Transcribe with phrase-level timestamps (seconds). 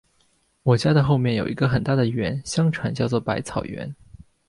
[0.63, 3.95] 我家的后面有一个很大的园，相传叫作百草园